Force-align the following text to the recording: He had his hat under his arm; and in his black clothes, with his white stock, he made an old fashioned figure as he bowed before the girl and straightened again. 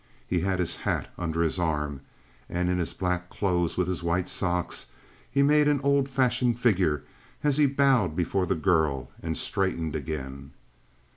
He 0.25 0.39
had 0.39 0.57
his 0.57 0.77
hat 0.77 1.11
under 1.15 1.43
his 1.43 1.59
arm; 1.59 2.01
and 2.49 2.71
in 2.71 2.79
his 2.79 2.91
black 2.91 3.29
clothes, 3.29 3.77
with 3.77 3.87
his 3.87 4.01
white 4.01 4.27
stock, 4.27 4.73
he 5.29 5.43
made 5.43 5.67
an 5.67 5.79
old 5.83 6.09
fashioned 6.09 6.57
figure 6.59 7.03
as 7.43 7.57
he 7.57 7.67
bowed 7.67 8.15
before 8.15 8.47
the 8.47 8.55
girl 8.55 9.11
and 9.21 9.37
straightened 9.37 9.95
again. 9.95 10.53